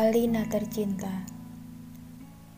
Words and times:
Alina 0.00 0.48
tercinta. 0.48 1.28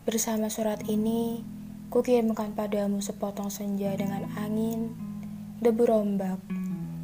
Bersama 0.07 0.47
surat 0.47 0.79
ini 0.87 1.43
Kukirimkan 1.91 2.55
padamu 2.55 3.03
sepotong 3.03 3.51
senja 3.51 3.91
dengan 3.99 4.31
angin 4.39 4.95
Debu 5.59 5.83
rombak 5.83 6.39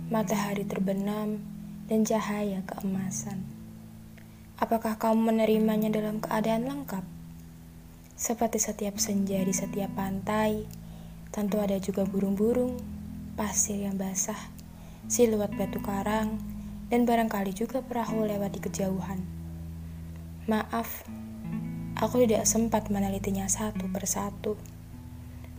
Matahari 0.07 0.63
terbenam 0.63 1.43
Dan 1.91 2.07
cahaya 2.07 2.63
keemasan. 2.63 3.43
Apakah 4.55 4.95
kamu 4.95 5.27
menerimanya 5.35 5.91
dalam 5.91 6.23
keadaan 6.23 6.71
lengkap? 6.71 7.03
Seperti 8.15 8.63
setiap 8.63 8.95
senja 8.95 9.43
di 9.43 9.51
setiap 9.51 9.91
pantai 9.91 10.63
Tentu 11.35 11.59
ada 11.59 11.75
juga 11.83 12.07
burung-burung 12.07 12.79
Pasir 13.35 13.83
yang 13.83 13.99
basah 13.99 14.39
Siluet 15.11 15.51
batu 15.59 15.83
karang 15.83 16.39
Dan 16.87 17.03
barangkali 17.03 17.51
juga 17.51 17.83
perahu 17.83 18.23
lewat 18.23 18.55
di 18.55 18.63
kejauhan 18.63 19.38
Maaf, 20.49 21.05
aku 21.93 22.25
tidak 22.25 22.49
sempat 22.49 22.89
menelitinya 22.89 23.45
satu 23.45 23.85
persatu. 23.93 24.57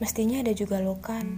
Mestinya 0.03 0.43
ada 0.43 0.51
juga 0.51 0.83
lokan, 0.83 1.31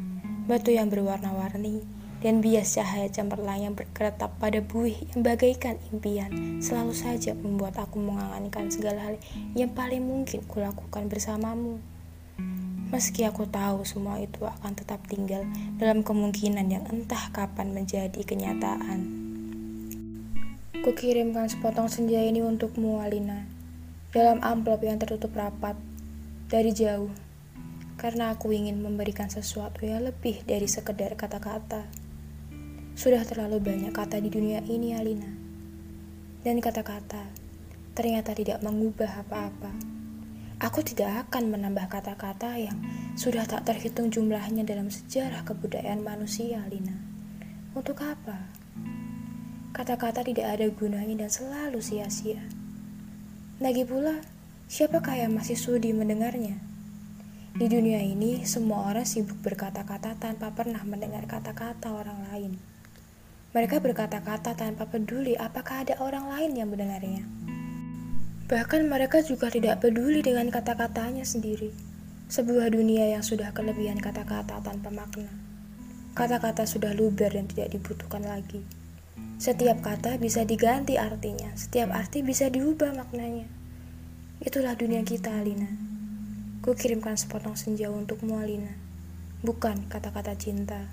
batu 0.49 0.73
yang 0.73 0.89
berwarna-warni, 0.89 1.85
dan 2.25 2.41
bias 2.41 2.81
cahaya 2.81 3.13
cemerlang 3.13 3.61
yang 3.61 3.75
berkeretap 3.77 4.33
pada 4.41 4.65
buih 4.65 4.97
yang 5.13 5.21
bagaikan 5.21 5.77
impian 5.93 6.65
selalu 6.65 6.97
saja 6.97 7.37
membuat 7.37 7.77
aku 7.77 8.01
mengangankan 8.01 8.73
segala 8.73 9.05
hal 9.05 9.21
yang 9.53 9.69
paling 9.77 10.01
mungkin 10.01 10.41
kulakukan 10.49 11.13
bersamamu. 11.13 11.77
Meski 12.89 13.29
aku 13.29 13.45
tahu 13.45 13.85
semua 13.85 14.17
itu 14.17 14.49
akan 14.49 14.73
tetap 14.73 15.05
tinggal 15.05 15.45
dalam 15.77 16.01
kemungkinan 16.01 16.73
yang 16.73 16.89
entah 16.89 17.29
kapan 17.37 17.77
menjadi 17.77 18.25
kenyataan. 18.25 19.22
Kukirimkan 20.81 21.53
sepotong 21.53 21.93
senja 21.93 22.17
ini 22.25 22.41
untukmu, 22.41 23.05
Alina, 23.05 23.45
dalam 24.09 24.41
amplop 24.41 24.81
yang 24.81 24.97
tertutup 24.97 25.37
rapat 25.37 25.77
dari 26.49 26.73
jauh, 26.73 27.13
karena 28.01 28.33
aku 28.33 28.57
ingin 28.57 28.81
memberikan 28.81 29.29
sesuatu 29.29 29.85
yang 29.85 30.01
lebih 30.09 30.41
dari 30.49 30.65
sekedar 30.65 31.13
kata-kata. 31.13 31.85
Sudah 32.97 33.21
terlalu 33.29 33.61
banyak 33.61 33.93
kata 33.93 34.17
di 34.17 34.33
dunia 34.33 34.65
ini, 34.65 34.97
Alina, 34.97 35.29
dan 36.41 36.57
kata-kata 36.65 37.21
ternyata 37.93 38.33
tidak 38.33 38.65
mengubah 38.65 39.29
apa-apa. 39.29 39.77
Aku 40.57 40.81
tidak 40.81 41.29
akan 41.29 41.53
menambah 41.53 41.93
kata-kata 41.93 42.57
yang 42.57 42.81
sudah 43.13 43.45
tak 43.45 43.69
terhitung 43.69 44.09
jumlahnya 44.09 44.65
dalam 44.65 44.89
sejarah 44.89 45.45
kebudayaan 45.45 46.01
manusia, 46.01 46.65
Alina. 46.65 46.97
Untuk 47.77 48.01
apa? 48.01 48.41
Kata-kata 49.73 50.21
tidak 50.21 50.53
ada 50.53 50.69
gunanya 50.69 51.25
dan 51.25 51.33
selalu 51.33 51.81
sia-sia. 51.81 52.45
Lagi 53.57 53.89
pula, 53.89 54.21
siapakah 54.69 55.17
yang 55.17 55.33
masih 55.33 55.57
sudi 55.57 55.97
mendengarnya? 55.97 56.61
Di 57.57 57.73
dunia 57.73 58.05
ini, 58.05 58.45
semua 58.45 58.93
orang 58.93 59.09
sibuk 59.09 59.41
berkata-kata 59.41 60.21
tanpa 60.21 60.53
pernah 60.53 60.85
mendengar 60.85 61.25
kata-kata 61.25 61.89
orang 61.89 62.21
lain. 62.29 62.61
Mereka 63.57 63.81
berkata-kata 63.81 64.53
tanpa 64.61 64.85
peduli 64.93 65.41
apakah 65.41 65.89
ada 65.89 65.97
orang 66.05 66.29
lain 66.29 66.53
yang 66.53 66.69
mendengarnya. 66.69 67.25
Bahkan 68.53 68.85
mereka 68.85 69.25
juga 69.25 69.49
tidak 69.49 69.81
peduli 69.81 70.21
dengan 70.21 70.53
kata-katanya 70.53 71.25
sendiri. 71.25 71.73
Sebuah 72.29 72.69
dunia 72.69 73.09
yang 73.09 73.25
sudah 73.25 73.57
kelebihan 73.57 73.97
kata-kata 73.97 74.61
tanpa 74.61 74.93
makna. 74.93 75.33
Kata-kata 76.13 76.69
sudah 76.69 76.93
luber 76.93 77.33
dan 77.33 77.49
tidak 77.49 77.73
dibutuhkan 77.73 78.21
lagi. 78.21 78.82
Setiap 79.43 79.83
kata 79.83 80.23
bisa 80.23 80.47
diganti 80.47 80.97
artinya, 80.97 81.51
setiap 81.59 81.91
arti 81.91 82.23
bisa 82.23 82.47
diubah 82.47 82.95
maknanya. 82.95 83.51
Itulah 84.39 84.79
dunia 84.79 85.03
kita, 85.03 85.35
Alina. 85.35 85.67
Ku 86.63 86.79
kirimkan 86.79 87.19
sepotong 87.19 87.59
senja 87.59 87.91
untukmu, 87.91 88.39
Alina. 88.39 88.71
Bukan 89.43 89.91
kata-kata 89.91 90.39
cinta. 90.39 90.87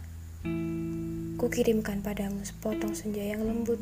Ku 1.37 1.45
kirimkan 1.47 2.01
padamu 2.01 2.41
sepotong 2.41 2.97
senja 2.97 3.21
yang 3.21 3.45
lembut 3.45 3.77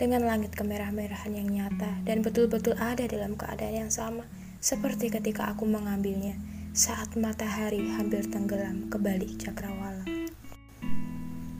dengan 0.00 0.24
langit 0.24 0.56
kemerah-merahan 0.56 1.36
yang 1.36 1.52
nyata 1.52 2.02
dan 2.08 2.24
betul-betul 2.24 2.72
ada 2.80 3.04
dalam 3.04 3.36
keadaan 3.36 3.86
yang 3.86 3.92
sama 3.92 4.24
seperti 4.64 5.12
ketika 5.12 5.52
aku 5.52 5.68
mengambilnya 5.68 6.40
saat 6.72 7.14
matahari 7.20 7.84
hampir 7.94 8.24
tenggelam 8.32 8.88
ke 8.88 8.96
balik 8.96 9.36
cakrawala. 9.36 10.02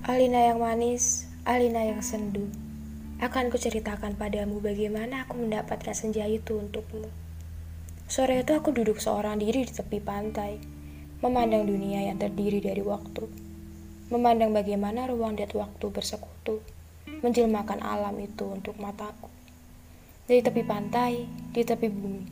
Alina 0.09 0.41
yang 0.49 0.65
manis, 0.65 1.28
Alina 1.49 1.81
yang 1.81 2.05
sendu, 2.05 2.45
akan 3.25 3.49
kuceritakan 3.49 4.21
padamu 4.21 4.61
bagaimana 4.61 5.25
aku 5.25 5.41
mendapatkan 5.41 5.97
senja 5.97 6.29
itu 6.29 6.61
untukmu. 6.61 7.09
Sore 8.05 8.45
itu 8.45 8.53
aku 8.53 8.69
duduk 8.69 9.01
seorang 9.01 9.41
diri 9.41 9.65
di 9.65 9.73
tepi 9.73 9.97
pantai, 9.97 10.61
memandang 11.25 11.65
dunia 11.65 12.05
yang 12.05 12.21
terdiri 12.21 12.61
dari 12.61 12.85
waktu, 12.85 13.25
memandang 14.13 14.53
bagaimana 14.53 15.09
ruang 15.09 15.41
dan 15.41 15.49
waktu 15.57 15.89
bersekutu, 15.89 16.61
menjelmakan 17.25 17.81
alam 17.81 18.21
itu 18.21 18.45
untuk 18.45 18.77
mataku. 18.77 19.33
Dari 20.29 20.45
tepi 20.45 20.61
pantai, 20.69 21.25
di 21.49 21.65
tepi 21.65 21.89
bumi, 21.89 22.23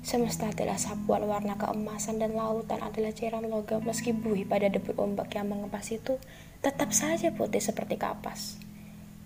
Semesta 0.00 0.48
adalah 0.48 0.80
sapuan 0.80 1.28
warna 1.28 1.60
keemasan 1.60 2.18
dan 2.18 2.34
lautan 2.34 2.80
adalah 2.80 3.12
cairan 3.12 3.46
logam 3.46 3.84
meski 3.84 4.16
buih 4.16 4.48
pada 4.48 4.66
debut 4.66 4.96
ombak 4.98 5.30
yang 5.36 5.46
mengepas 5.46 5.92
itu 5.92 6.16
tetap 6.58 6.90
saja 6.90 7.30
putih 7.30 7.62
seperti 7.62 7.94
kapas. 7.94 8.61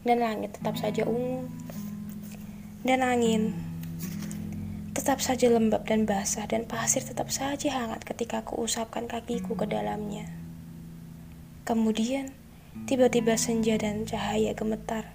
Dan 0.06 0.22
langit 0.22 0.54
tetap 0.54 0.78
saja 0.78 1.02
ungu. 1.02 1.50
Dan 2.86 3.02
angin 3.02 3.66
tetap 5.06 5.20
saja 5.22 5.46
lembab 5.52 5.86
dan 5.86 6.02
basah 6.02 6.48
dan 6.50 6.66
pasir 6.66 6.98
tetap 6.98 7.28
saja 7.28 7.68
hangat 7.68 8.02
ketika 8.02 8.40
aku 8.40 8.64
usapkan 8.64 9.04
kakiku 9.04 9.52
ke 9.52 9.68
dalamnya. 9.68 10.26
Kemudian, 11.62 12.34
tiba-tiba 12.90 13.38
senja 13.38 13.78
dan 13.78 14.02
cahaya 14.02 14.56
gemetar. 14.56 15.12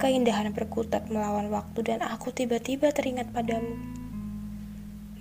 Keindahan 0.00 0.50
berkutat 0.50 1.06
melawan 1.12 1.52
waktu 1.54 1.86
dan 1.86 2.00
aku 2.02 2.34
tiba-tiba 2.34 2.90
teringat 2.90 3.30
padamu. 3.30 3.78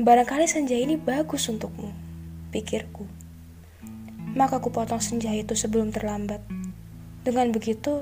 Barangkali 0.02 0.50
senja 0.50 0.80
ini 0.80 0.98
bagus 0.98 1.46
untukmu, 1.52 1.94
pikirku. 2.50 3.06
Maka 4.34 4.64
ku 4.64 4.74
potong 4.74 5.04
senja 5.04 5.30
itu 5.36 5.54
sebelum 5.54 5.94
terlambat. 5.94 6.42
Dengan 7.22 7.54
begitu, 7.54 8.02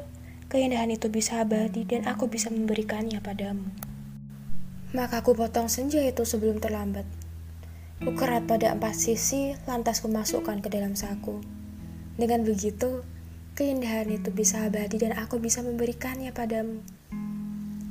keindahan 0.49 0.89
itu 0.89 1.13
bisa 1.13 1.45
abadi 1.45 1.85
dan 1.85 2.09
aku 2.09 2.25
bisa 2.25 2.49
memberikannya 2.49 3.21
padamu. 3.21 3.69
Maka 4.97 5.21
ku 5.21 5.37
potong 5.37 5.69
senja 5.69 6.01
itu 6.01 6.25
sebelum 6.25 6.57
terlambat. 6.57 7.05
Ku 8.01 8.17
kerat 8.17 8.49
pada 8.49 8.73
empat 8.73 8.97
sisi, 8.97 9.53
lantas 9.69 10.01
ku 10.01 10.09
masukkan 10.09 10.57
ke 10.57 10.73
dalam 10.73 10.97
saku. 10.97 11.45
Dengan 12.17 12.41
begitu, 12.41 13.05
keindahan 13.53 14.09
itu 14.09 14.33
bisa 14.33 14.65
abadi 14.65 14.97
dan 14.97 15.13
aku 15.13 15.37
bisa 15.37 15.61
memberikannya 15.61 16.33
padamu. 16.33 16.81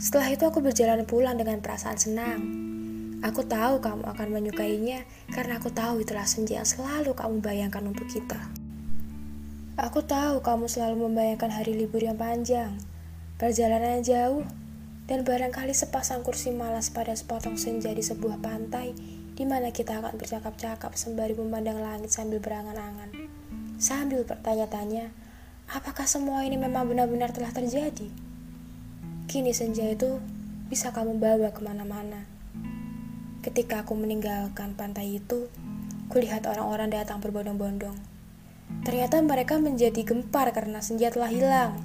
Setelah 0.03 0.35
itu 0.35 0.43
aku 0.43 0.59
berjalan 0.59 1.07
pulang 1.07 1.39
dengan 1.39 1.63
perasaan 1.63 1.99
senang. 1.99 2.41
Aku 3.23 3.47
tahu 3.47 3.79
kamu 3.79 4.03
akan 4.03 4.29
menyukainya 4.35 5.07
karena 5.31 5.63
aku 5.63 5.71
tahu 5.71 6.03
itulah 6.03 6.27
senja 6.27 6.59
yang 6.59 6.67
selalu 6.67 7.15
kamu 7.15 7.39
bayangkan 7.39 7.87
untuk 7.87 8.11
kita. 8.11 8.58
Aku 9.79 10.03
tahu 10.03 10.43
kamu 10.43 10.67
selalu 10.67 11.07
membayangkan 11.07 11.55
hari 11.55 11.79
libur 11.79 12.03
yang 12.03 12.19
panjang, 12.19 12.75
perjalanan 13.39 14.03
yang 14.03 14.05
jauh, 14.05 14.43
dan 15.07 15.23
barangkali 15.23 15.71
sepasang 15.71 16.27
kursi 16.27 16.51
malas 16.51 16.91
pada 16.91 17.15
sepotong 17.15 17.55
senja 17.55 17.95
di 17.95 18.03
sebuah 18.03 18.43
pantai 18.43 18.91
di 19.39 19.45
mana 19.47 19.71
kita 19.71 20.03
akan 20.03 20.19
bercakap-cakap 20.19 20.99
sembari 20.99 21.39
memandang 21.39 21.79
langit 21.79 22.11
sambil 22.11 22.43
berangan-angan. 22.43 23.15
Sambil 23.79 24.27
bertanya-tanya, 24.27 25.15
apakah 25.71 26.11
semua 26.11 26.43
ini 26.43 26.59
memang 26.59 26.91
benar-benar 26.91 27.31
telah 27.31 27.55
terjadi? 27.55 28.11
Kini 29.31 29.55
senja 29.55 29.87
itu 29.87 30.19
bisa 30.67 30.91
kamu 30.91 31.23
bawa 31.23 31.55
ke 31.55 31.63
mana-mana 31.63 32.27
Ketika 33.39 33.87
aku 33.87 33.95
meninggalkan 33.95 34.75
pantai 34.75 35.23
itu, 35.23 35.47
kulihat 36.11 36.45
orang-orang 36.51 36.91
datang 36.91 37.23
berbondong-bondong. 37.23 38.08
Ternyata 38.85 39.21
mereka 39.21 39.61
menjadi 39.61 40.01
gempar 40.05 40.49
karena 40.57 40.81
senja 40.81 41.13
telah 41.13 41.29
hilang. 41.29 41.77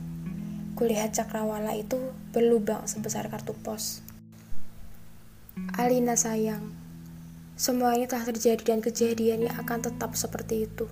Kulihat 0.80 1.14
cakrawala 1.14 1.76
itu 1.76 2.00
berlubang 2.32 2.88
sebesar 2.88 3.28
kartu 3.28 3.54
pos. 3.54 4.02
Alina 5.78 6.18
sayang, 6.18 6.74
semua 7.54 7.94
ini 7.94 8.10
telah 8.10 8.26
terjadi 8.26 8.74
dan 8.74 8.82
kejadiannya 8.82 9.54
akan 9.62 9.80
tetap 9.86 10.18
seperti 10.18 10.66
itu. 10.66 10.90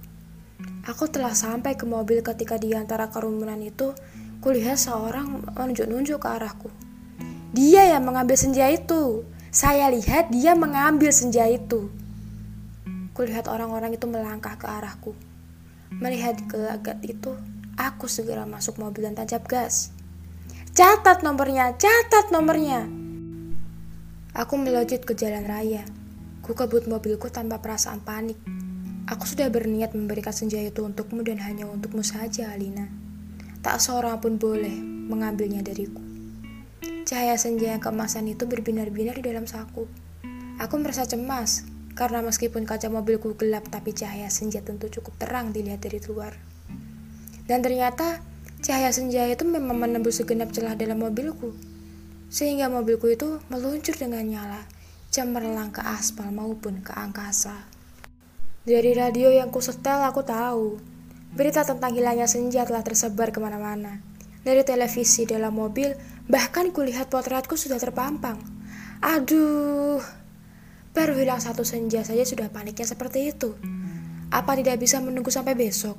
Aku 0.86 1.10
telah 1.10 1.34
sampai 1.34 1.74
ke 1.74 1.90
mobil 1.90 2.22
ketika 2.22 2.62
di 2.62 2.78
antara 2.78 3.10
kerumunan 3.10 3.58
itu, 3.58 3.98
kulihat 4.46 4.78
seorang 4.78 5.42
menunjuk-nunjuk 5.58 6.22
ke 6.22 6.30
arahku. 6.30 6.70
Dia 7.52 7.98
yang 7.98 8.06
mengambil 8.06 8.38
senja 8.38 8.70
itu. 8.70 9.26
Saya 9.50 9.90
lihat 9.90 10.30
dia 10.30 10.54
mengambil 10.54 11.10
senja 11.10 11.50
itu. 11.50 11.90
Kulihat 13.18 13.50
orang-orang 13.50 13.98
itu 13.98 14.06
melangkah 14.06 14.56
ke 14.56 14.70
arahku. 14.70 15.18
Melihat 16.00 16.40
gelagat 16.48 17.04
itu, 17.04 17.36
aku 17.76 18.08
segera 18.08 18.48
masuk 18.48 18.80
mobil 18.80 19.04
dan 19.04 19.20
tancap 19.20 19.44
gas. 19.50 19.92
Catat 20.72 21.20
nomornya, 21.20 21.76
catat 21.76 22.32
nomornya. 22.32 22.88
Aku 24.32 24.56
melojit 24.56 25.04
ke 25.04 25.12
jalan 25.12 25.44
raya. 25.44 25.84
Ku 26.40 26.56
kebut 26.56 26.88
mobilku 26.88 27.28
tanpa 27.28 27.60
perasaan 27.60 28.00
panik. 28.00 28.40
Aku 29.12 29.28
sudah 29.28 29.52
berniat 29.52 29.92
memberikan 29.92 30.32
senja 30.32 30.64
itu 30.64 30.80
untukmu 30.88 31.28
dan 31.28 31.44
hanya 31.44 31.68
untukmu 31.68 32.00
saja, 32.00 32.56
Alina. 32.56 32.88
Tak 33.60 33.84
seorang 33.84 34.24
pun 34.24 34.40
boleh 34.40 34.80
mengambilnya 35.12 35.60
dariku. 35.60 36.00
Cahaya 37.04 37.36
senja 37.36 37.76
yang 37.76 37.84
kemasan 37.84 38.32
itu 38.32 38.48
berbinar-binar 38.48 39.20
di 39.20 39.28
dalam 39.28 39.44
saku. 39.44 39.84
Aku 40.64 40.80
merasa 40.80 41.04
cemas, 41.04 41.68
karena 42.02 42.26
meskipun 42.26 42.66
kaca 42.66 42.90
mobilku 42.90 43.38
gelap 43.38 43.70
tapi 43.70 43.94
cahaya 43.94 44.26
senja 44.34 44.66
tentu 44.66 44.90
cukup 44.90 45.22
terang 45.22 45.54
dilihat 45.54 45.86
dari 45.86 46.02
luar. 46.02 46.34
Dan 47.46 47.62
ternyata 47.62 48.26
cahaya 48.66 48.90
senja 48.90 49.30
itu 49.30 49.46
memang 49.46 49.78
menembus 49.78 50.18
segenap 50.18 50.50
celah 50.50 50.74
dalam 50.74 50.98
mobilku 50.98 51.54
sehingga 52.34 52.74
mobilku 52.74 53.06
itu 53.06 53.38
meluncur 53.54 53.94
dengan 53.94 54.26
nyala, 54.26 54.66
cemerlang 55.14 55.70
ke 55.70 55.86
aspal 55.86 56.34
maupun 56.34 56.82
ke 56.82 56.90
angkasa. 56.90 57.70
Dari 58.66 58.98
radio 58.98 59.30
yang 59.30 59.54
kusetel 59.54 60.02
aku 60.02 60.26
tahu, 60.26 60.82
berita 61.38 61.62
tentang 61.62 61.94
hilangnya 61.94 62.26
senja 62.26 62.66
telah 62.66 62.82
tersebar 62.82 63.30
ke 63.30 63.38
mana-mana. 63.38 64.02
Dari 64.42 64.66
televisi 64.66 65.30
dalam 65.30 65.54
mobil, 65.54 65.94
bahkan 66.26 66.74
kulihat 66.74 67.14
potretku 67.14 67.54
sudah 67.54 67.78
terpampang. 67.78 68.42
Aduh, 69.06 70.02
baru 70.92 71.16
hilang 71.16 71.40
satu 71.40 71.64
senja 71.64 72.04
saja 72.04 72.28
sudah 72.28 72.52
paniknya 72.52 72.84
seperti 72.84 73.32
itu. 73.32 73.56
Apa 74.32 74.56
tidak 74.60 74.80
bisa 74.80 75.00
menunggu 75.00 75.32
sampai 75.32 75.56
besok? 75.56 75.96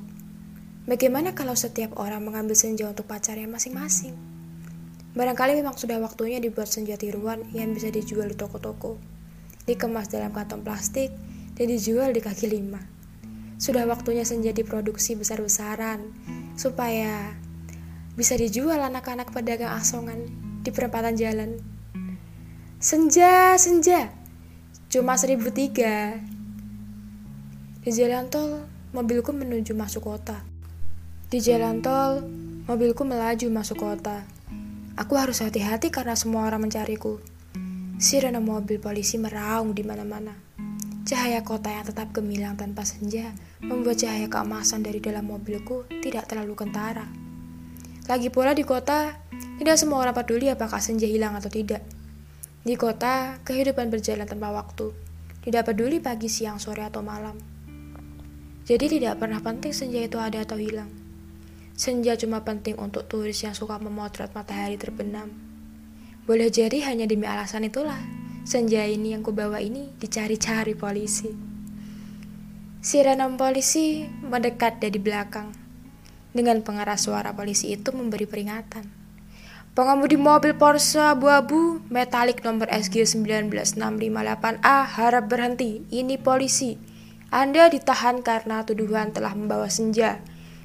Bagaimana 0.85 1.33
kalau 1.33 1.57
setiap 1.57 1.97
orang 1.97 2.21
mengambil 2.21 2.53
senja 2.53 2.85
untuk 2.85 3.09
pacarnya 3.09 3.49
masing-masing? 3.49 4.13
Barangkali 5.13 5.61
memang 5.61 5.77
sudah 5.77 6.01
waktunya 6.01 6.41
dibuat 6.41 6.65
senja 6.65 6.97
tiruan 6.97 7.45
yang 7.53 7.73
bisa 7.73 7.93
dijual 7.93 8.29
di 8.29 8.37
toko-toko, 8.37 8.97
dikemas 9.69 10.09
dalam 10.09 10.33
kantong 10.33 10.65
plastik, 10.65 11.13
dan 11.53 11.65
dijual 11.69 12.09
di 12.09 12.21
kaki 12.21 12.49
lima. 12.49 12.81
Sudah 13.61 13.85
waktunya 13.85 14.25
senja 14.25 14.49
diproduksi 14.49 15.13
besar-besaran, 15.13 16.09
supaya 16.57 17.37
bisa 18.17 18.33
dijual 18.37 18.81
anak-anak 18.81 19.29
pedagang 19.29 19.77
asongan 19.77 20.25
di 20.65 20.69
perempatan 20.73 21.13
jalan. 21.13 21.61
Senja, 22.81 23.55
senja, 23.61 24.22
cuma 24.93 25.17
seribu 25.17 25.49
tiga. 25.49 26.21
Di 27.81 27.89
jalan 27.89 28.29
tol, 28.29 28.61
mobilku 28.93 29.33
menuju 29.33 29.73
masuk 29.73 30.05
kota. 30.05 30.45
Di 31.33 31.41
jalan 31.41 31.81
tol, 31.81 32.21
mobilku 32.69 33.01
melaju 33.01 33.49
masuk 33.49 33.81
kota. 33.81 34.21
Aku 34.93 35.17
harus 35.17 35.41
hati-hati 35.41 35.89
karena 35.89 36.13
semua 36.13 36.45
orang 36.45 36.69
mencariku. 36.69 37.17
Sirene 37.97 38.37
mobil 38.37 38.77
polisi 38.77 39.17
meraung 39.17 39.73
di 39.73 39.81
mana-mana. 39.81 40.37
Cahaya 41.09 41.41
kota 41.41 41.73
yang 41.73 41.89
tetap 41.89 42.13
gemilang 42.13 42.53
tanpa 42.53 42.85
senja 42.85 43.33
membuat 43.65 43.97
cahaya 43.97 44.29
keemasan 44.29 44.85
dari 44.85 45.01
dalam 45.01 45.25
mobilku 45.25 45.89
tidak 46.05 46.29
terlalu 46.29 46.53
kentara. 46.53 47.09
Lagi 48.05 48.29
pula 48.29 48.53
di 48.53 48.61
kota, 48.61 49.09
tidak 49.57 49.73
semua 49.73 50.05
orang 50.05 50.13
peduli 50.13 50.53
apakah 50.53 50.77
senja 50.77 51.09
hilang 51.09 51.33
atau 51.33 51.49
tidak. 51.49 51.81
Di 52.63 52.79
kota, 52.79 53.43
kehidupan 53.43 53.91
berjalan 53.91 54.23
tanpa 54.23 54.55
waktu. 54.55 54.95
Tidak 55.43 55.67
peduli 55.67 55.99
pagi, 55.99 56.31
siang, 56.31 56.63
sore, 56.63 56.87
atau 56.87 57.03
malam. 57.03 57.35
Jadi 58.63 58.95
tidak 58.95 59.19
pernah 59.19 59.43
penting 59.43 59.75
senja 59.75 59.99
itu 59.99 60.15
ada 60.15 60.47
atau 60.47 60.55
hilang. 60.55 60.87
Senja 61.75 62.15
cuma 62.15 62.47
penting 62.47 62.79
untuk 62.79 63.03
turis 63.11 63.43
yang 63.43 63.51
suka 63.51 63.75
memotret 63.83 64.31
matahari 64.31 64.79
terbenam. 64.79 65.27
Boleh 66.23 66.47
jadi 66.47 66.87
hanya 66.87 67.03
demi 67.03 67.27
alasan 67.27 67.67
itulah, 67.67 67.99
senja 68.47 68.87
ini 68.87 69.11
yang 69.11 69.27
kubawa 69.27 69.59
ini 69.59 69.91
dicari-cari 69.99 70.71
polisi. 70.71 71.27
Sirene 72.79 73.27
polisi 73.35 74.07
mendekat 74.07 74.79
dari 74.79 75.03
belakang. 75.03 75.51
Dengan 76.31 76.63
pengeras 76.63 77.11
suara 77.11 77.35
polisi 77.35 77.75
itu 77.75 77.91
memberi 77.91 78.23
peringatan. 78.23 79.02
Pengemudi 79.73 80.21
mobil 80.21 80.53
Porsche 80.53 81.01
abu-abu 81.01 81.81
metalik 81.89 82.45
nomor 82.45 82.69
SG 82.69 83.09
19658A 83.09 84.77
harap 84.85 85.25
berhenti. 85.25 85.81
Ini 85.89 86.21
polisi. 86.21 86.77
Anda 87.33 87.73
ditahan 87.73 88.21
karena 88.21 88.61
tuduhan 88.61 89.09
telah 89.09 89.33
membawa 89.33 89.65
senja 89.73 90.21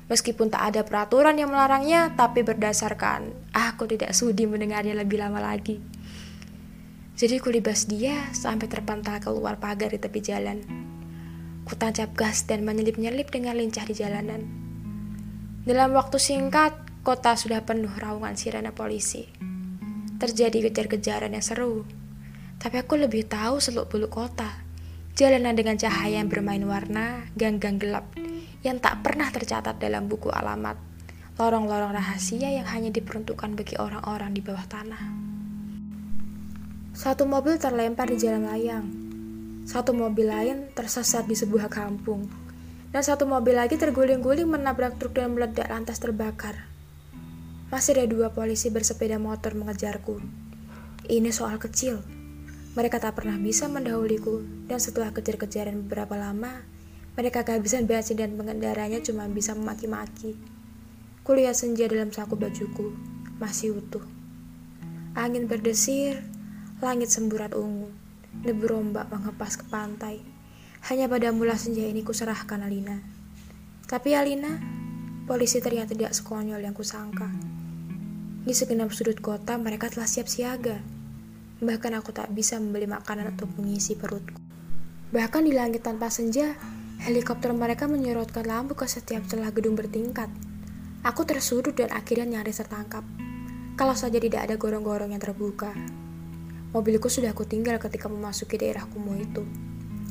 Meskipun 0.09 0.49
tak 0.49 0.73
ada 0.73 0.81
peraturan 0.89 1.37
yang 1.37 1.53
melarangnya, 1.53 2.17
tapi 2.17 2.41
berdasarkan 2.41 3.29
aku 3.53 3.85
tidak 3.85 4.17
sudi 4.17 4.49
mendengarnya 4.49 4.97
lebih 4.97 5.21
lama 5.21 5.37
lagi. 5.37 5.77
Jadi 7.13 7.37
kulibas 7.37 7.85
dia 7.85 8.17
sampai 8.33 8.73
terpantal 8.73 9.21
keluar 9.21 9.61
pagar 9.61 9.93
di 9.93 10.01
tepi 10.01 10.21
jalan. 10.25 10.65
Kutancap 11.69 12.17
gas 12.17 12.49
dan 12.49 12.65
menyelip-nyelip 12.65 13.29
dengan 13.29 13.61
lincah 13.61 13.85
di 13.85 13.93
jalanan. 13.93 14.49
Dalam 15.69 15.93
waktu 15.93 16.17
singkat, 16.17 16.73
kota 17.07 17.39
sudah 17.39 17.63
penuh 17.63 17.91
raungan 17.91 18.35
sirene 18.35 18.75
polisi. 18.75 19.27
Terjadi 20.19 20.67
kejar-kejaran 20.69 21.33
yang 21.33 21.45
seru. 21.45 21.87
Tapi 22.59 22.77
aku 22.83 22.99
lebih 22.99 23.31
tahu 23.31 23.63
seluk-beluk 23.63 24.11
kota. 24.11 24.67
Jalanan 25.15 25.55
dengan 25.55 25.79
cahaya 25.79 26.23
yang 26.23 26.31
bermain 26.31 26.63
warna, 26.63 27.27
gang-gang 27.35 27.79
gelap, 27.79 28.07
yang 28.63 28.79
tak 28.83 29.03
pernah 29.03 29.31
tercatat 29.31 29.79
dalam 29.79 30.07
buku 30.07 30.31
alamat, 30.31 30.79
lorong-lorong 31.39 31.95
rahasia 31.95 32.51
yang 32.51 32.67
hanya 32.71 32.91
diperuntukkan 32.95 33.55
bagi 33.55 33.75
orang-orang 33.79 34.31
di 34.35 34.43
bawah 34.43 34.67
tanah. 34.67 35.03
Satu 36.95 37.27
mobil 37.27 37.59
terlempar 37.59 38.11
di 38.11 38.19
jalan 38.19 38.47
layang, 38.47 38.87
satu 39.67 39.91
mobil 39.91 40.31
lain 40.31 40.71
tersesat 40.75 41.27
di 41.27 41.35
sebuah 41.35 41.67
kampung, 41.67 42.27
dan 42.95 43.03
satu 43.03 43.27
mobil 43.27 43.59
lagi 43.59 43.75
terguling-guling 43.75 44.47
menabrak 44.47 45.03
truk 45.03 45.19
dan 45.19 45.35
meledak 45.35 45.67
lantas 45.67 45.99
terbakar. 45.99 46.68
Masih 47.69 48.01
ada 48.01 48.09
dua 48.09 48.33
polisi 48.33 48.73
bersepeda 48.73 49.21
motor 49.21 49.53
mengejarku. 49.53 50.25
Ini 51.05 51.29
soal 51.29 51.61
kecil. 51.61 52.01
Mereka 52.73 52.97
tak 52.97 53.21
pernah 53.21 53.37
bisa 53.37 53.69
mendahuliku, 53.69 54.41
dan 54.65 54.81
setelah 54.81 55.13
kejar-kejaran 55.13 55.85
beberapa 55.85 56.17
lama, 56.17 56.65
mereka 57.13 57.45
kehabisan 57.45 57.85
bensin 57.85 58.17
dan 58.17 58.41
pengendaranya 58.41 59.05
cuma 59.05 59.29
bisa 59.29 59.53
memaki-maki. 59.53 60.33
Kulihat 61.29 61.61
senja 61.61 61.85
dalam 61.93 62.09
saku 62.09 62.41
bajuku, 62.41 62.97
masih 63.37 63.77
utuh. 63.77 64.07
Angin 65.13 65.45
berdesir, 65.45 66.25
langit 66.81 67.13
semburat 67.13 67.53
ungu, 67.53 67.93
debu 68.49 68.65
ombak 68.73 69.13
mengepas 69.13 69.61
ke 69.61 69.69
pantai. 69.69 70.25
Hanya 70.89 71.05
pada 71.05 71.37
mula 71.37 71.53
senja 71.61 71.85
ini 71.85 72.01
kuserahkan 72.01 72.65
Alina. 72.65 72.97
Tapi 73.85 74.17
Alina, 74.17 74.57
polisi 75.29 75.61
ternyata 75.61 75.93
tidak 75.93 76.17
sekonyol 76.17 76.65
yang 76.65 76.73
kusangka. 76.73 77.29
Di 78.49 78.57
segenap 78.57 78.97
sudut 78.97 79.21
kota 79.21 79.61
mereka 79.61 79.93
telah 79.93 80.09
siap 80.09 80.25
siaga. 80.25 80.81
Bahkan 81.61 81.93
aku 82.01 82.17
tak 82.17 82.33
bisa 82.33 82.57
membeli 82.57 82.89
makanan 82.89 83.37
untuk 83.37 83.53
mengisi 83.61 83.93
perutku. 83.93 84.41
Bahkan 85.13 85.45
di 85.45 85.53
langit 85.53 85.85
tanpa 85.85 86.09
senja, 86.09 86.57
Helikopter 86.99 87.55
mereka 87.55 87.87
menyorotkan 87.87 88.43
lampu 88.43 88.75
ke 88.75 88.89
setiap 88.89 89.23
celah 89.31 89.55
gedung 89.55 89.79
bertingkat. 89.79 90.33
Aku 91.07 91.23
tersudut 91.23 91.77
dan 91.77 91.95
akhirnya 91.95 92.41
nyaris 92.41 92.59
tertangkap. 92.59 93.07
Kalau 93.79 93.95
saja 93.95 94.19
tidak 94.19 94.51
ada 94.51 94.59
gorong-gorong 94.59 95.15
yang 95.15 95.23
terbuka. 95.23 95.71
Mobilku 96.75 97.07
sudah 97.07 97.31
aku 97.31 97.47
tinggal 97.47 97.79
ketika 97.79 98.11
memasuki 98.11 98.59
daerah 98.59 98.83
kumuh 98.91 99.15
itu. 99.15 99.47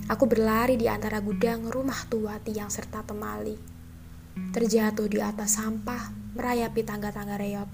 Aku 0.07 0.31
berlari 0.31 0.79
di 0.79 0.87
antara 0.87 1.19
gudang, 1.19 1.67
rumah 1.67 2.07
tua, 2.07 2.39
tiang, 2.39 2.71
serta 2.71 3.03
temali. 3.03 3.76
Terjatuh 4.53 5.09
di 5.09 5.17
atas 5.17 5.57
sampah, 5.57 6.13
merayapi 6.37 6.85
tangga-tangga 6.85 7.41
reot. 7.41 7.69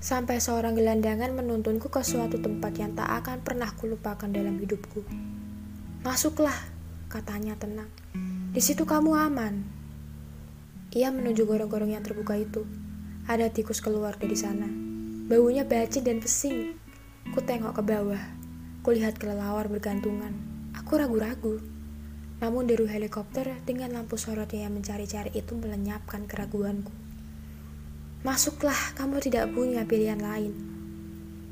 Sampai 0.00 0.40
seorang 0.40 0.72
gelandangan 0.72 1.36
menuntunku 1.36 1.92
ke 1.92 2.00
suatu 2.00 2.40
tempat 2.40 2.72
yang 2.80 2.96
tak 2.96 3.12
akan 3.20 3.44
pernah 3.44 3.68
kulupakan 3.76 4.32
dalam 4.32 4.56
hidupku. 4.56 5.04
Masuklah, 6.00 6.56
katanya 7.12 7.52
tenang. 7.60 7.92
Di 8.56 8.64
situ 8.64 8.88
kamu 8.88 9.12
aman. 9.12 9.54
Ia 10.96 11.12
menuju 11.12 11.44
gorong-gorong 11.44 11.92
yang 11.92 12.00
terbuka 12.00 12.40
itu. 12.40 12.64
Ada 13.28 13.52
tikus 13.52 13.84
keluar 13.84 14.16
dari 14.16 14.34
sana. 14.34 14.66
Baunya 15.30 15.62
bacin 15.68 16.02
dan 16.02 16.18
pesing. 16.18 16.74
Ku 17.30 17.44
tengok 17.44 17.78
ke 17.78 17.82
bawah. 17.84 18.22
Kulihat 18.82 19.20
kelelawar 19.20 19.68
bergantungan. 19.68 20.34
Aku 20.74 20.98
ragu-ragu. 20.98 21.62
Namun 22.40 22.64
deru 22.64 22.88
helikopter 22.88 23.52
dengan 23.68 23.92
lampu 23.92 24.16
sorotnya 24.16 24.64
yang 24.68 24.76
mencari-cari 24.76 25.32
itu 25.36 25.52
melenyapkan 25.56 26.24
keraguanku. 26.24 26.92
Masuklah, 28.24 28.96
kamu 28.96 29.20
tidak 29.20 29.52
punya 29.52 29.84
pilihan 29.84 30.20
lain. 30.20 30.52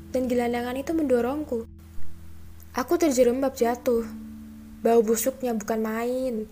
Dan 0.09 0.25
gelandangan 0.25 0.77
itu 0.77 0.91
mendorongku. 0.93 1.69
Aku 2.73 2.93
terjerembab 2.97 3.53
jatuh, 3.53 4.05
Bau 4.79 5.03
busuknya 5.03 5.51
bukan 5.51 5.83
main. 5.83 6.47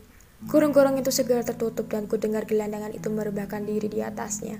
Gorong-gorong 0.51 0.99
itu 0.99 1.15
segera 1.15 1.47
tertutup 1.47 1.87
dan 1.87 2.11
ku 2.11 2.19
dengar 2.19 2.43
gelandangan 2.43 2.91
itu 2.91 3.07
merebahkan 3.07 3.63
diri 3.63 3.87
di 3.87 4.03
atasnya. 4.03 4.59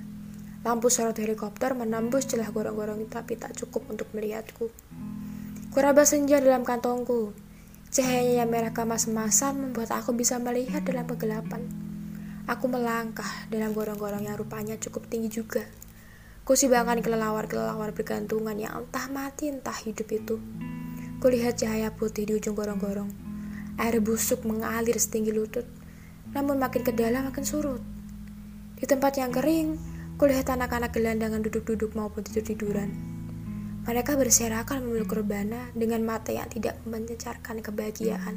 Lampu 0.64 0.88
sorot 0.88 1.20
helikopter 1.20 1.76
menembus 1.76 2.32
celah 2.32 2.48
gorong-gorong 2.48 3.12
tapi 3.12 3.36
tak 3.36 3.60
cukup 3.60 3.84
untuk 3.92 4.08
melihatku. 4.16 4.72
Ku 4.72 5.76
Kuraba 5.76 6.08
senja 6.08 6.40
dalam 6.40 6.64
kantongku. 6.64 7.36
Cahayanya 7.88 8.44
yang 8.44 8.52
merah 8.52 8.76
kemas-emasan 8.76 9.56
membuat 9.56 9.96
aku 9.96 10.12
bisa 10.12 10.36
melihat 10.44 10.84
dalam 10.84 11.08
kegelapan. 11.08 11.64
Aku 12.44 12.68
melangkah 12.68 13.28
dalam 13.48 13.72
gorong-gorong 13.72 14.28
yang 14.28 14.36
rupanya 14.36 14.76
cukup 14.76 15.08
tinggi 15.08 15.32
juga. 15.32 15.64
Kusibangkan 16.44 17.00
kelelawar-kelelawar 17.00 17.96
bergantungan 17.96 18.56
yang 18.60 18.84
entah 18.84 19.08
mati 19.08 19.52
entah 19.52 19.76
hidup 19.76 20.08
itu. 20.12 20.36
Kulihat 21.24 21.60
cahaya 21.60 21.92
putih 21.92 22.28
di 22.28 22.36
ujung 22.36 22.56
gorong-gorong. 22.56 23.12
Air 23.80 24.04
busuk 24.04 24.44
mengalir 24.44 24.96
setinggi 25.00 25.32
lutut, 25.32 25.68
namun 26.36 26.60
makin 26.60 26.84
ke 26.84 26.92
dalam 26.92 27.28
makin 27.28 27.48
surut. 27.48 27.84
Di 28.80 28.84
tempat 28.84 29.16
yang 29.16 29.32
kering, 29.32 29.80
kulihat 30.20 30.52
anak-anak 30.52 30.92
gelandangan 30.92 31.40
duduk-duduk 31.40 31.96
maupun 31.96 32.24
tidur-tiduran. 32.24 33.17
Mereka 33.88 34.20
berserakan 34.20 34.84
memeluk 34.84 35.16
rebana 35.16 35.72
dengan 35.72 36.04
mata 36.04 36.36
yang 36.36 36.52
tidak 36.52 36.76
mencecarkan 36.84 37.64
kebahagiaan. 37.64 38.36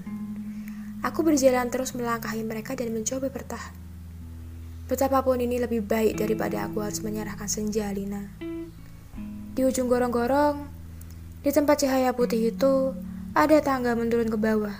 Aku 1.02 1.26
berjalan 1.26 1.66
terus 1.74 1.90
melangkahi 1.98 2.46
mereka 2.46 2.78
dan 2.78 2.94
mencoba 2.94 3.34
bertahan. 3.34 3.74
Betapapun 4.86 5.42
ini 5.42 5.58
lebih 5.58 5.82
baik 5.82 6.22
daripada 6.22 6.70
aku 6.70 6.86
harus 6.86 7.02
menyerahkan 7.02 7.50
senja, 7.50 7.90
Lina. 7.90 8.30
Di 9.50 9.66
ujung 9.66 9.90
gorong-gorong, 9.90 10.70
di 11.42 11.50
tempat 11.50 11.82
cahaya 11.82 12.14
putih 12.14 12.54
itu, 12.54 12.94
ada 13.34 13.58
tangga 13.58 13.98
menurun 13.98 14.30
ke 14.30 14.38
bawah. 14.38 14.76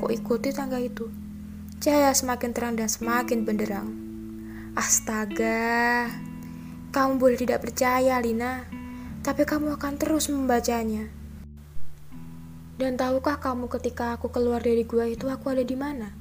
Kok 0.00 0.08
ikuti 0.08 0.56
tangga 0.56 0.80
itu? 0.80 1.04
Cahaya 1.84 2.16
semakin 2.16 2.50
terang 2.56 2.74
dan 2.80 2.88
semakin 2.88 3.44
benderang. 3.44 3.88
Astaga, 4.72 6.08
kamu 6.96 7.20
boleh 7.20 7.36
tidak 7.36 7.60
percaya, 7.60 8.16
Lina, 8.24 8.83
tapi 9.24 9.48
kamu 9.48 9.80
akan 9.80 9.96
terus 9.96 10.28
membacanya. 10.28 11.08
Dan 12.76 13.00
tahukah 13.00 13.40
kamu 13.40 13.72
ketika 13.72 14.12
aku 14.20 14.28
keluar 14.28 14.60
dari 14.60 14.84
gua 14.84 15.08
itu 15.08 15.32
aku 15.32 15.56
ada 15.56 15.64
di 15.64 15.72
mana? 15.72 16.12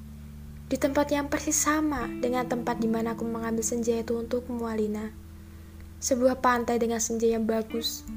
Di 0.71 0.79
tempat 0.79 1.11
yang 1.11 1.27
persis 1.27 1.59
sama 1.59 2.07
dengan 2.07 2.47
tempat 2.47 2.79
di 2.79 2.87
mana 2.87 3.11
aku 3.11 3.27
mengambil 3.27 3.59
senja 3.59 3.99
itu 3.99 4.15
untukmu, 4.15 4.63
Alina. 4.63 5.11
Sebuah 5.99 6.39
pantai 6.39 6.79
dengan 6.79 7.03
senja 7.03 7.27
yang 7.27 7.43
bagus, 7.43 8.07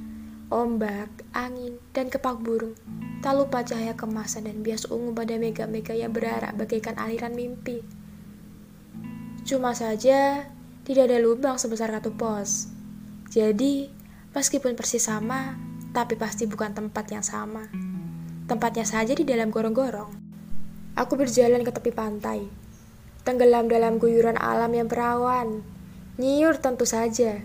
ombak, 0.55 1.11
angin, 1.35 1.83
dan 1.91 2.07
kepak 2.07 2.39
burung. 2.39 2.79
Tak 3.27 3.35
lupa 3.35 3.67
cahaya 3.67 3.99
kemasan 3.99 4.47
dan 4.47 4.63
bias 4.63 4.87
ungu 4.87 5.11
pada 5.11 5.35
mega-mega 5.35 5.99
yang 5.99 6.15
berarak 6.15 6.55
bagaikan 6.55 6.95
aliran 6.95 7.35
mimpi. 7.35 7.83
Cuma 9.43 9.75
saja, 9.75 10.47
tidak 10.87 11.11
ada 11.11 11.19
lubang 11.19 11.59
sebesar 11.59 11.91
kartu 11.91 12.15
pos. 12.15 12.71
Jadi, 13.31 13.96
meskipun 14.37 14.77
persis 14.77 15.09
sama, 15.09 15.57
tapi 15.97 16.13
pasti 16.13 16.45
bukan 16.45 16.77
tempat 16.77 17.09
yang 17.09 17.25
sama. 17.25 17.73
Tempatnya 18.45 18.85
saja 18.85 19.17
di 19.17 19.25
dalam 19.25 19.49
gorong-gorong. 19.49 20.13
Aku 20.93 21.17
berjalan 21.17 21.65
ke 21.65 21.73
tepi 21.73 21.89
pantai, 21.89 22.45
tenggelam 23.25 23.65
dalam 23.65 23.97
guyuran 23.97 24.37
alam 24.37 24.69
yang 24.77 24.93
perawan. 24.93 25.65
Nyiur 26.21 26.61
tentu 26.61 26.85
saja, 26.85 27.41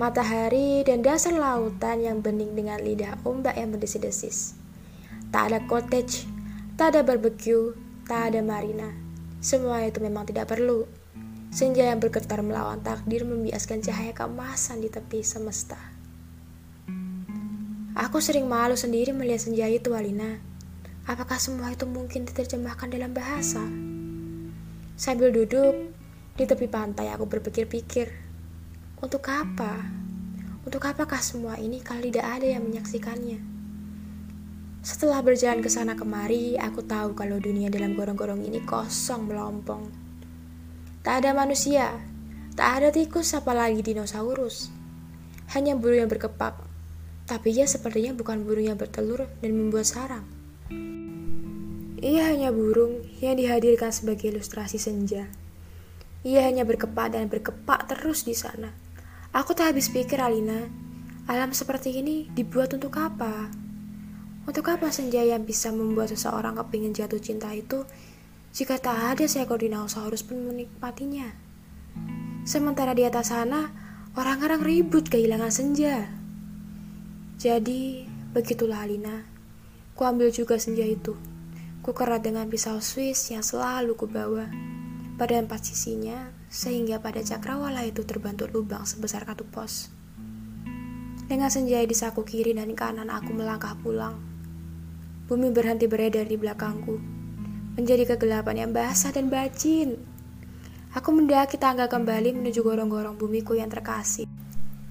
matahari, 0.00 0.80
dan 0.88 1.04
dasar 1.04 1.36
lautan 1.36 2.00
yang 2.00 2.24
bening 2.24 2.56
dengan 2.56 2.80
lidah 2.80 3.20
ombak 3.28 3.60
yang 3.60 3.76
berdesis-desis. 3.76 4.56
Tak 5.28 5.52
ada 5.52 5.60
cottage, 5.68 6.24
tak 6.80 6.96
ada 6.96 7.04
barbecue, 7.04 7.76
tak 8.08 8.32
ada 8.32 8.40
marina. 8.40 8.88
Semua 9.44 9.84
itu 9.84 10.00
memang 10.00 10.24
tidak 10.24 10.48
perlu. 10.48 10.88
Senja 11.52 11.88
yang 11.88 12.00
bergetar 12.00 12.40
melawan 12.40 12.80
takdir 12.84 13.24
membiaskan 13.24 13.84
cahaya 13.84 14.12
keemasan 14.12 14.84
di 14.84 14.88
tepi 14.92 15.24
semesta. 15.24 15.95
Aku 17.96 18.20
sering 18.20 18.44
malu 18.44 18.76
sendiri 18.76 19.16
melihat 19.16 19.48
senja 19.48 19.64
itu, 19.72 19.96
Alina. 19.96 20.36
Apakah 21.08 21.40
semua 21.40 21.72
itu 21.72 21.88
mungkin 21.88 22.28
diterjemahkan 22.28 22.92
dalam 22.92 23.16
bahasa? 23.16 23.64
Sambil 25.00 25.32
duduk 25.32 25.96
di 26.36 26.44
tepi 26.44 26.68
pantai, 26.68 27.08
aku 27.08 27.24
berpikir-pikir 27.24 28.12
untuk 29.00 29.24
apa? 29.32 29.80
Untuk 30.68 30.84
apakah 30.84 31.24
semua 31.24 31.56
ini 31.56 31.80
kalau 31.80 32.04
tidak 32.04 32.36
ada 32.36 32.44
yang 32.44 32.68
menyaksikannya? 32.68 33.40
Setelah 34.84 35.24
berjalan 35.24 35.64
ke 35.64 35.72
sana 35.72 35.96
kemari, 35.96 36.60
aku 36.60 36.84
tahu 36.84 37.16
kalau 37.16 37.40
dunia 37.40 37.72
dalam 37.72 37.96
gorong-gorong 37.96 38.44
ini 38.44 38.60
kosong 38.60 39.24
melompong. 39.24 39.88
Tak 41.00 41.24
ada 41.24 41.32
manusia, 41.32 41.96
tak 42.60 42.76
ada 42.76 42.88
tikus 42.92 43.32
apalagi 43.32 43.80
dinosaurus. 43.80 44.68
Hanya 45.56 45.80
burung 45.80 46.04
yang 46.04 46.12
berkepak, 46.12 46.65
tapi 47.26 47.50
ia 47.50 47.66
sepertinya 47.66 48.14
bukan 48.14 48.46
burung 48.46 48.70
yang 48.70 48.78
bertelur 48.78 49.26
dan 49.42 49.50
membuat 49.50 49.90
sarang. 49.90 50.26
Ia 51.98 52.30
hanya 52.30 52.54
burung 52.54 53.02
yang 53.18 53.34
dihadirkan 53.34 53.90
sebagai 53.90 54.30
ilustrasi 54.30 54.78
senja. 54.78 55.26
Ia 56.22 56.46
hanya 56.46 56.62
berkepak 56.62 57.18
dan 57.18 57.26
berkepak 57.26 57.90
terus 57.90 58.22
di 58.22 58.34
sana. 58.34 58.70
Aku 59.34 59.58
tak 59.58 59.74
habis 59.74 59.90
pikir, 59.90 60.22
Alina. 60.22 60.70
Alam 61.26 61.50
seperti 61.50 61.98
ini 61.98 62.30
dibuat 62.30 62.70
untuk 62.78 62.94
apa? 62.94 63.50
Untuk 64.46 64.70
apa 64.70 64.94
senja 64.94 65.26
yang 65.26 65.42
bisa 65.42 65.74
membuat 65.74 66.14
seseorang 66.14 66.54
kepingin 66.62 66.94
jatuh 66.94 67.18
cinta 67.18 67.50
itu 67.50 67.82
jika 68.54 68.78
tak 68.78 69.18
ada 69.18 69.26
seekor 69.26 69.58
dinosaurus 69.58 70.22
pun 70.22 70.38
menikmatinya? 70.46 71.26
Sementara 72.46 72.94
di 72.94 73.02
atas 73.02 73.34
sana, 73.34 73.74
orang-orang 74.14 74.62
ribut 74.62 75.10
kehilangan 75.10 75.50
senja. 75.50 76.15
Jadi, 77.36 78.08
begitulah 78.32 78.80
Alina. 78.80 79.28
Ku 79.92 80.08
ambil 80.08 80.32
juga 80.32 80.56
senja 80.56 80.88
itu. 80.88 81.12
Ku 81.84 81.92
kerat 81.92 82.24
dengan 82.24 82.48
pisau 82.48 82.80
Swiss 82.80 83.28
yang 83.28 83.44
selalu 83.44 83.92
ku 83.92 84.08
bawa. 84.08 84.48
Pada 85.20 85.36
empat 85.36 85.68
sisinya, 85.68 86.32
sehingga 86.48 87.00
pada 87.04 87.20
cakrawala 87.20 87.84
itu 87.84 88.08
terbantu 88.08 88.48
lubang 88.48 88.88
sebesar 88.88 89.28
kartu 89.28 89.44
pos. 89.44 89.92
Dengan 91.28 91.52
senja 91.52 91.84
di 91.84 91.92
saku 91.92 92.24
kiri 92.24 92.56
dan 92.56 92.72
kanan 92.72 93.12
aku 93.12 93.36
melangkah 93.36 93.76
pulang. 93.84 94.16
Bumi 95.28 95.52
berhenti 95.52 95.84
beredar 95.84 96.24
di 96.24 96.40
belakangku, 96.40 96.96
menjadi 97.76 98.16
kegelapan 98.16 98.64
yang 98.64 98.70
basah 98.72 99.12
dan 99.12 99.28
bacin. 99.28 100.00
Aku 100.96 101.12
mendaki 101.12 101.60
tangga 101.60 101.90
kembali 101.92 102.32
menuju 102.32 102.64
gorong-gorong 102.64 103.20
bumiku 103.20 103.52
yang 103.52 103.68
terkasih. 103.68 104.24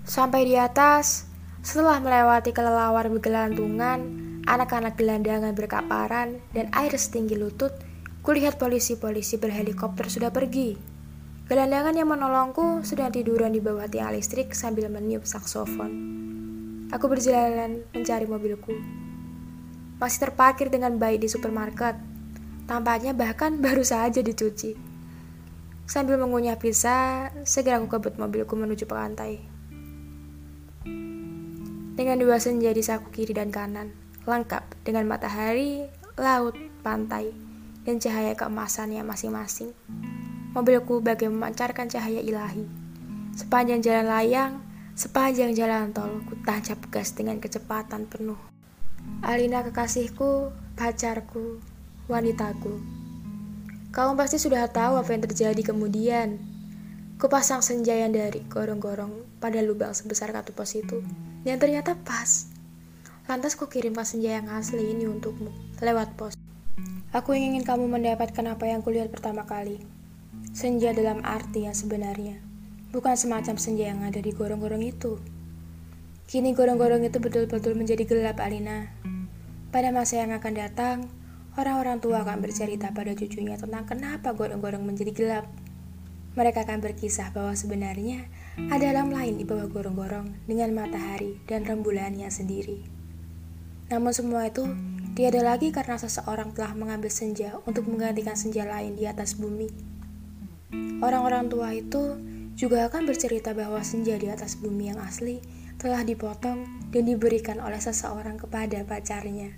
Sampai 0.06 0.46
di 0.46 0.54
atas, 0.54 1.26
setelah 1.66 1.98
melewati 1.98 2.54
kelelawar 2.54 3.10
bergelantungan, 3.10 4.06
anak-anak 4.46 5.02
gelandangan 5.02 5.58
berkaparan, 5.58 6.38
dan 6.54 6.70
air 6.78 6.94
setinggi 6.94 7.34
lutut, 7.34 7.74
kulihat 8.22 8.62
polisi-polisi 8.62 9.42
berhelikopter 9.42 10.06
sudah 10.06 10.30
pergi. 10.30 10.78
Gelandangan 11.50 11.98
yang 11.98 12.14
menolongku 12.14 12.86
sedang 12.86 13.10
tiduran 13.10 13.50
di 13.50 13.66
bawah 13.66 13.90
tiang 13.90 14.14
listrik 14.14 14.54
sambil 14.54 14.94
meniup 14.94 15.26
saksofon. 15.26 15.90
Aku 16.94 17.10
berjalan 17.10 17.82
mencari 17.98 18.30
mobilku. 18.30 18.78
Masih 19.98 20.22
terparkir 20.22 20.70
dengan 20.70 21.02
baik 21.02 21.26
di 21.26 21.30
supermarket. 21.34 21.98
Tampaknya 22.70 23.18
bahkan 23.18 23.58
baru 23.66 23.82
saja 23.82 24.22
dicuci. 24.22 24.78
Sambil 25.90 26.22
mengunyah 26.22 26.62
pizza, 26.62 27.30
segera 27.42 27.82
aku 27.82 27.90
kebut 27.90 28.22
mobilku 28.22 28.54
menuju 28.54 28.86
pantai. 28.86 29.55
Dengan 31.96 32.20
dua 32.20 32.44
senja 32.44 32.76
di 32.76 32.84
saku 32.84 33.08
kiri 33.08 33.32
dan 33.32 33.56
kanan, 33.56 33.96
lengkap 34.28 34.68
dengan 34.84 35.08
matahari, 35.08 35.88
laut, 36.20 36.60
pantai, 36.84 37.32
dan 37.88 38.04
cahaya 38.04 38.36
keemasannya 38.36 39.00
masing-masing. 39.08 39.72
Mobilku 40.52 41.00
bagai 41.00 41.32
memancarkan 41.32 41.88
cahaya 41.88 42.20
ilahi. 42.20 42.68
Sepanjang 43.40 43.80
jalan 43.80 44.12
layang, 44.12 44.54
sepanjang 45.00 45.56
jalan 45.56 45.96
tol, 45.96 46.20
ku 46.28 46.36
tancap 46.44 46.84
gas 46.92 47.16
dengan 47.16 47.40
kecepatan 47.40 48.12
penuh. 48.12 48.40
Alina 49.24 49.64
kekasihku, 49.64 50.52
pacarku, 50.76 51.64
wanitaku. 52.12 52.76
Kamu 53.96 54.20
pasti 54.20 54.36
sudah 54.36 54.68
tahu 54.68 55.00
apa 55.00 55.16
yang 55.16 55.24
terjadi 55.24 55.72
kemudian. 55.72 56.44
Kupasang 57.16 57.64
senja 57.64 57.96
yang 57.96 58.12
dari 58.12 58.44
gorong-gorong 58.52 59.40
pada 59.40 59.64
lubang 59.64 59.96
sebesar 59.96 60.36
kartu 60.36 60.52
pos 60.52 60.76
itu, 60.76 61.00
yang 61.46 61.62
ternyata 61.62 61.94
pas. 61.94 62.50
Lantas 63.30 63.54
ku 63.54 63.70
kirimkan 63.70 64.06
senja 64.06 64.42
yang 64.42 64.50
asli 64.50 64.94
ini 64.94 65.06
untukmu, 65.06 65.54
lewat 65.78 66.18
pos. 66.18 66.34
Aku 67.14 67.38
ingin 67.38 67.62
kamu 67.62 67.86
mendapatkan 67.86 68.46
apa 68.50 68.66
yang 68.66 68.82
kulihat 68.82 69.14
pertama 69.14 69.46
kali. 69.46 69.80
Senja 70.52 70.92
dalam 70.92 71.22
arti 71.22 71.70
yang 71.70 71.78
sebenarnya, 71.78 72.42
bukan 72.90 73.14
semacam 73.14 73.56
senja 73.62 73.94
yang 73.94 74.02
ada 74.02 74.18
di 74.18 74.34
gorong-gorong 74.34 74.82
itu. 74.84 75.22
Kini 76.26 76.58
gorong-gorong 76.58 77.06
itu 77.06 77.22
betul-betul 77.22 77.78
menjadi 77.78 78.04
gelap, 78.10 78.42
Alina. 78.42 78.90
Pada 79.70 79.94
masa 79.94 80.26
yang 80.26 80.34
akan 80.34 80.54
datang, 80.58 80.98
orang-orang 81.62 82.02
tua 82.02 82.26
akan 82.26 82.42
bercerita 82.42 82.90
pada 82.90 83.14
cucunya 83.14 83.56
tentang 83.56 83.86
kenapa 83.86 84.34
gorong-gorong 84.34 84.82
menjadi 84.82 85.14
gelap. 85.14 85.46
Mereka 86.34 86.66
akan 86.66 86.82
berkisah 86.82 87.32
bahwa 87.32 87.54
sebenarnya 87.54 88.28
ada 88.56 88.88
alam 88.96 89.12
lain 89.12 89.36
di 89.36 89.44
bawah 89.44 89.68
gorong-gorong 89.68 90.48
dengan 90.48 90.72
matahari 90.72 91.36
dan 91.44 91.68
rembulannya 91.68 92.32
sendiri. 92.32 92.80
Namun 93.92 94.16
semua 94.16 94.48
itu 94.48 94.64
tiada 95.14 95.44
lagi 95.44 95.76
karena 95.76 96.00
seseorang 96.00 96.56
telah 96.56 96.72
mengambil 96.72 97.12
senja 97.12 97.60
untuk 97.68 97.86
menggantikan 97.92 98.40
senja 98.40 98.64
lain 98.64 98.96
di 98.96 99.04
atas 99.06 99.36
bumi. 99.36 99.68
Orang-orang 101.04 101.52
tua 101.52 101.76
itu 101.76 102.16
juga 102.56 102.88
akan 102.88 103.04
bercerita 103.04 103.52
bahwa 103.52 103.84
senja 103.84 104.16
di 104.16 104.32
atas 104.32 104.56
bumi 104.56 104.96
yang 104.96 105.04
asli 105.04 105.44
telah 105.76 106.08
dipotong 106.08 106.88
dan 106.96 107.04
diberikan 107.04 107.60
oleh 107.60 107.84
seseorang 107.84 108.40
kepada 108.40 108.88
pacarnya. 108.88 109.52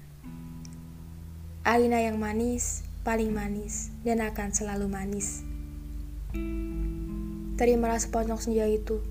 Alina 1.62 2.02
yang 2.02 2.18
manis, 2.18 2.82
paling 3.06 3.30
manis, 3.30 3.94
dan 4.02 4.26
akan 4.26 4.50
selalu 4.50 4.90
manis. 4.90 5.46
Terimalah 7.58 7.98
seponjong 7.98 8.38
senja 8.38 8.70
itu, 8.70 9.02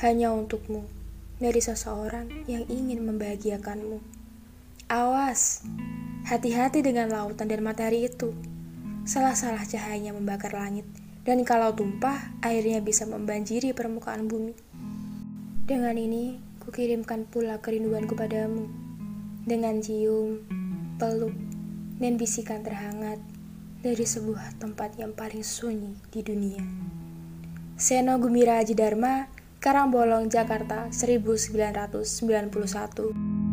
hanya 0.00 0.32
untukmu, 0.32 0.88
dari 1.36 1.60
seseorang 1.60 2.32
yang 2.48 2.64
ingin 2.72 3.04
membahagiakanmu. 3.04 4.00
Awas, 4.88 5.60
hati-hati 6.24 6.80
dengan 6.80 7.12
lautan 7.12 7.44
dan 7.44 7.60
matahari 7.60 8.08
itu. 8.08 8.32
Salah-salah 9.04 9.68
cahayanya 9.68 10.16
membakar 10.16 10.56
langit, 10.56 10.88
dan 11.28 11.44
kalau 11.44 11.76
tumpah, 11.76 12.32
airnya 12.40 12.80
bisa 12.80 13.04
membanjiri 13.04 13.76
permukaan 13.76 14.32
bumi. 14.32 14.56
Dengan 15.68 16.00
ini, 16.00 16.40
kukirimkan 16.64 17.28
pula 17.28 17.60
kerinduanku 17.60 18.16
padamu, 18.16 18.64
dengan 19.44 19.84
cium, 19.84 20.40
peluk, 20.96 21.36
dan 22.00 22.16
bisikan 22.16 22.64
terhangat 22.64 23.20
dari 23.84 24.08
sebuah 24.08 24.56
tempat 24.56 24.96
yang 24.96 25.12
paling 25.12 25.44
sunyi 25.44 25.92
di 26.08 26.24
dunia. 26.24 26.64
Seno 27.84 28.16
Gumira 28.16 28.64
Aji 28.64 28.72
Dharma, 28.72 29.28
Karangbolong, 29.60 30.32
Jakarta, 30.32 30.88
1991. 30.88 33.43